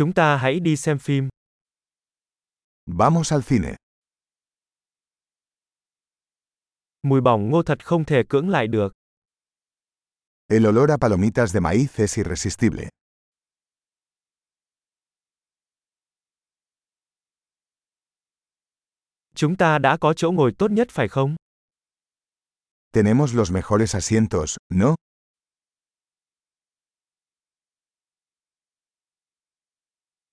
Chúng 0.00 0.14
ta 0.14 0.36
hãy 0.36 0.60
đi 0.60 0.76
xem 0.76 0.98
phim. 0.98 1.28
Vamos 2.86 3.32
al 3.32 3.40
cine. 3.48 3.76
Mùi 7.02 7.20
bỏng 7.20 7.50
ngô 7.50 7.62
thật 7.62 7.86
không 7.86 8.04
thể 8.04 8.22
cưỡng 8.28 8.48
lại 8.48 8.66
được. 8.66 8.92
El 10.46 10.66
olor 10.66 10.90
a 10.90 10.96
palomitas 10.96 11.52
de 11.52 11.60
maíz 11.60 11.86
es 11.96 12.18
irresistible. 12.18 12.88
Chúng 19.34 19.56
ta 19.56 19.78
đã 19.78 19.96
có 20.00 20.14
chỗ 20.16 20.32
ngồi 20.32 20.52
tốt 20.58 20.70
nhất 20.70 20.88
phải 20.90 21.08
không? 21.08 21.36
Tenemos 22.92 23.34
los 23.34 23.52
mejores 23.52 23.94
asientos, 23.94 24.56
¿no? 24.74 24.94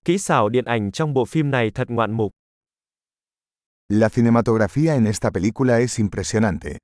Kỹ 0.07 0.17
xảo 0.17 0.49
điện 0.49 0.65
ảnh 0.65 0.91
trong 0.91 1.13
bộ 1.13 1.25
phim 1.25 1.51
này 1.51 1.71
thật 1.75 1.89
ngoạn 1.89 2.11
mục. 2.11 2.31
La 3.89 4.09
cinematografía 4.09 4.93
en 4.93 5.05
esta 5.05 5.31
película 5.31 5.77
es 5.77 5.99
impresionante. 5.99 6.77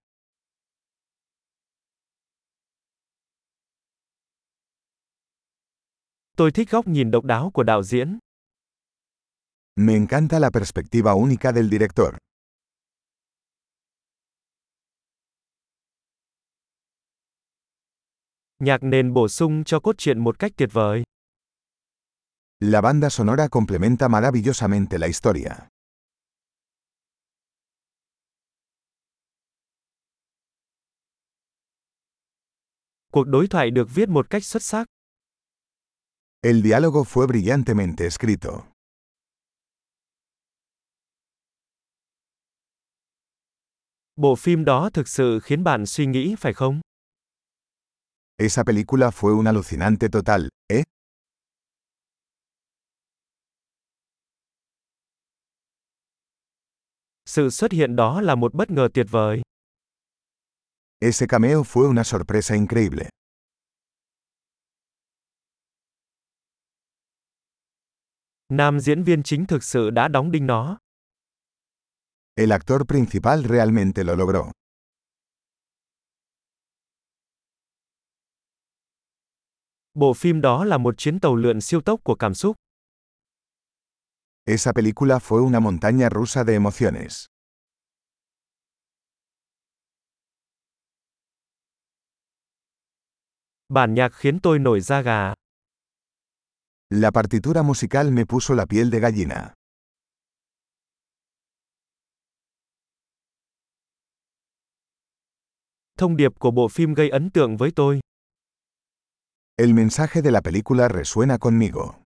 Tôi 6.37 6.51
thích 6.51 6.69
góc 6.71 6.87
nhìn 6.87 7.11
độc 7.11 7.23
đáo 7.23 7.51
của 7.53 7.63
đạo 7.63 7.83
diễn. 7.83 8.19
Me 9.75 9.93
encanta 9.93 10.39
la 10.39 10.49
perspectiva 10.49 11.11
única 11.11 11.51
del 11.51 11.69
director. 11.71 12.15
Nhạc 18.59 18.83
nền 18.83 19.13
bổ 19.13 19.27
sung 19.27 19.63
cho 19.63 19.79
cốt 19.79 19.95
truyện 19.97 20.19
một 20.19 20.39
cách 20.39 20.51
tuyệt 20.57 20.69
vời. 20.73 21.03
La 22.65 22.79
banda 22.79 23.09
sonora 23.09 23.49
complementa 23.49 24.07
maravillosamente 24.07 24.97
la 24.97 25.07
historia. 25.07 25.67
Cuộc 33.11 33.27
đối 33.27 33.47
thoại 33.47 33.71
được 33.71 33.87
viết 33.95 34.09
một 34.09 34.29
cách 34.29 34.43
xuất 34.45 34.63
sắc. 34.63 34.85
El 36.41 36.61
diálogo 36.63 37.03
fue 37.03 37.27
brillantemente 37.27 38.05
escrito. 38.05 38.71
Bộ 44.15 44.35
phim 44.35 44.65
đó 44.65 44.89
thực 44.93 45.07
sự 45.07 45.39
khiến 45.39 45.63
bạn 45.63 45.85
suy 45.85 46.05
nghĩ 46.05 46.35
phải 46.39 46.53
không? 46.53 46.81
Esa 48.37 48.63
película 48.63 49.11
fue 49.11 49.33
un 49.33 49.47
alucinante 49.47 50.09
total, 50.09 50.49
¿eh? 50.67 50.83
Sự 57.35 57.49
xuất 57.49 57.71
hiện 57.71 57.95
đó 57.95 58.21
là 58.21 58.35
một 58.35 58.53
bất 58.53 58.71
ngờ 58.71 58.87
tuyệt 58.93 59.05
vời. 59.09 59.41
Ese 60.99 61.25
cameo 61.29 61.63
fue 61.63 61.87
una 61.87 62.03
sorpresa 62.03 62.55
increíble. 62.55 63.09
Nam 68.49 68.79
diễn 68.79 69.03
viên 69.03 69.23
chính 69.23 69.45
thực 69.45 69.63
sự 69.63 69.89
đã 69.89 70.07
đóng 70.07 70.31
đinh 70.31 70.47
nó. 70.47 70.77
El 72.35 72.51
actor 72.51 72.81
principal 72.87 73.45
realmente 73.49 74.03
lo 74.03 74.15
logró. 74.15 74.51
Bộ 79.93 80.13
phim 80.13 80.41
đó 80.41 80.65
là 80.65 80.77
một 80.77 80.97
chuyến 80.97 81.19
tàu 81.19 81.35
lượn 81.35 81.61
siêu 81.61 81.81
tốc 81.81 81.99
của 82.03 82.15
cảm 82.15 82.33
xúc. 82.33 82.55
Esa 84.45 84.73
película 84.73 85.21
fue 85.21 85.41
una 85.41 85.61
montaña 85.61 86.09
rusa 86.09 86.43
de 86.43 86.55
emociones. 86.55 87.27
Bản 93.69 93.93
nhạc 93.93 94.09
khiến 94.13 94.39
tôi 94.43 94.59
nổi 94.59 94.81
da 94.81 95.01
gà. 95.01 95.33
La 96.89 97.11
partitura 97.11 97.63
musical 97.63 98.11
me 98.11 98.25
puso 98.25 98.53
la 98.53 98.65
piel 98.65 98.89
de 98.89 98.99
gallina. 98.99 99.53
Thông 105.97 106.15
điệp 106.17 106.31
của 106.39 106.51
bộ 106.51 106.67
phim 106.67 106.93
gây 106.93 107.09
ấn 107.09 107.29
tượng 107.31 107.57
với 107.57 107.71
tôi. 107.75 107.99
El 109.57 109.73
mensaje 109.73 110.21
de 110.21 110.31
la 110.31 110.41
película 110.41 110.87
resuena 110.87 111.37
conmigo. 111.37 112.02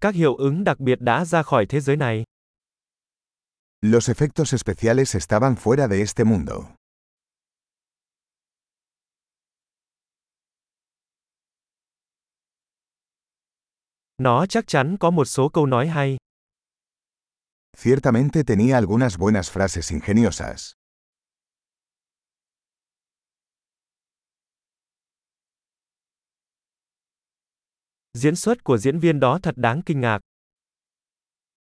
Các 0.00 0.14
hiệu 0.14 0.34
ứng 0.36 0.64
đặc 0.64 0.80
biệt 0.80 1.00
đã 1.00 1.24
ra 1.24 1.42
khỏi 1.42 1.66
thế 1.68 1.80
giới 1.80 1.96
này. 1.96 2.24
Los 3.82 4.10
efectos 4.10 4.54
especiales 4.54 5.16
estaban 5.16 5.54
fuera 5.54 5.88
de 5.88 5.98
este 6.00 6.24
mundo. 6.24 6.54
Nó 14.18 14.46
chắc 14.46 14.66
chắn 14.66 14.96
có 15.00 15.10
một 15.10 15.24
số 15.24 15.48
câu 15.48 15.66
nói 15.66 15.88
hay. 15.88 16.16
Ciertamente 17.76 18.44
tenía 18.44 18.74
algunas 18.74 19.18
buenas 19.18 19.50
frases 19.56 19.92
ingeniosas. 19.92 20.72
Diễn 28.16 28.36
xuất 28.36 28.64
của 28.64 28.78
diễn 28.78 28.98
viên 28.98 29.20
đó 29.20 29.38
thật 29.42 29.54
đáng 29.56 29.82
kinh 29.86 30.00
ngạc. 30.00 30.20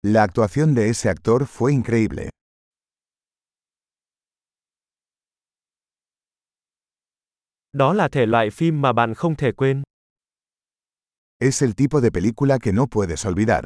La 0.04 0.22
actuación 0.22 0.76
de 0.76 0.86
ese 0.86 1.10
actor 1.10 1.42
fue 1.42 1.72
increíble. 1.72 2.30
Đó 7.74 7.94
là 7.94 8.08
thể 8.12 8.26
loại 8.26 8.50
phim 8.50 8.82
mà 8.82 8.94
bạn 8.94 9.14
không 9.14 9.36
thể 9.36 9.52
quên. 9.52 9.84
Es 11.40 11.64
el 11.64 11.72
tipo 11.78 12.02
de 12.02 12.10
película 12.10 12.58
que 12.62 12.72
no 12.72 12.86
puedes 12.92 13.28
olvidar. 13.28 13.64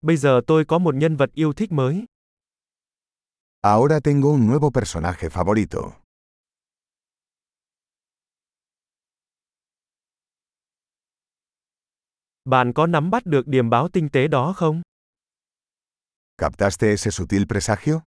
Bây 0.00 0.16
giờ 0.16 0.40
tôi 0.46 0.64
có 0.64 0.78
một 0.78 0.94
nhân 0.94 1.16
vật 1.16 1.30
yêu 1.34 1.52
thích 1.52 1.72
mới. 1.72 2.04
Ahora 3.60 4.00
tengo 4.00 4.28
un 4.28 4.46
nuevo 4.46 4.70
personaje 4.70 5.28
favorito. 5.28 6.03
Bạn 12.44 12.72
có 12.72 12.86
nắm 12.86 13.10
bắt 13.10 13.26
được 13.26 13.46
điểm 13.46 13.70
báo 13.70 13.88
tinh 13.88 14.08
tế 14.08 14.28
đó 14.28 14.52
không? 14.56 14.82
¿Captaste 16.38 16.88
ese 16.88 17.10
sutil 17.10 17.42
presagio? 17.48 18.00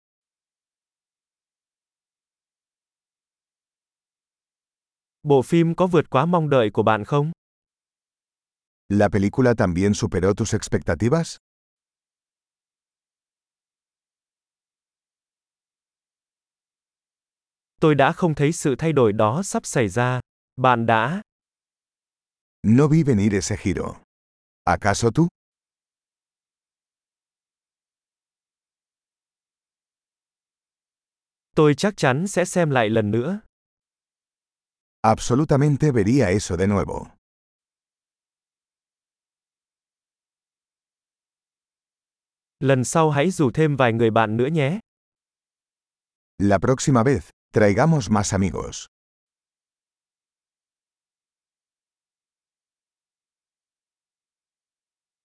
Bộ 5.22 5.42
phim 5.42 5.74
có 5.74 5.86
vượt 5.86 6.10
quá 6.10 6.24
mong 6.26 6.50
đợi 6.50 6.70
của 6.72 6.82
bạn 6.82 7.04
không? 7.04 7.32
¿La 8.88 9.08
película 9.08 9.54
también 9.54 9.94
superó 9.94 10.34
tus 10.34 10.54
expectativas? 10.54 11.36
Tôi 17.80 17.94
đã 17.94 18.12
không 18.12 18.34
thấy 18.34 18.52
sự 18.52 18.74
thay 18.78 18.92
đổi 18.92 19.12
đó 19.12 19.42
sắp 19.42 19.66
xảy 19.66 19.88
ra. 19.88 20.20
Bạn 20.56 20.86
đã? 20.86 21.22
No 22.62 22.88
vi 22.88 23.02
venir 23.02 23.32
ese 23.34 23.56
giro. 23.62 24.05
¿Acaso 24.66 25.10
tú? 25.12 25.28
Tôi 31.54 31.74
chắc 31.74 31.96
chắn 31.96 32.26
sẽ 32.26 32.44
xem 32.44 32.70
lại 32.70 32.90
lần 32.90 33.10
nữa. 33.10 33.40
Absolutamente 35.02 35.92
vería 35.92 36.30
eso 36.30 36.56
de 36.56 36.66
nuevo. 36.66 37.06
Lần 42.60 42.84
sau 42.84 43.10
hãy 43.10 43.30
rủ 43.30 43.50
thêm 43.50 43.76
vài 43.76 43.92
người 43.92 44.10
bạn 44.10 44.36
nữa 44.36 44.46
nhé. 44.46 44.80
La 46.38 46.58
próxima 46.58 47.02
vez, 47.02 47.30
traigamos 47.52 48.10
más 48.10 48.32
amigos. 48.32 48.86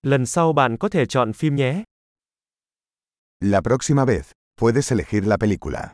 Lần 0.03 0.25
sau 0.25 0.53
bạn 0.53 0.77
có 0.77 0.89
thể 0.89 1.05
chọn 1.05 1.33
phim 1.33 1.55
nhé. 1.55 1.83
La 3.39 3.61
próxima 3.61 4.05
vez, 4.05 4.31
puedes 4.59 4.91
elegir 4.91 5.27
la 5.27 5.37
película. 5.37 5.93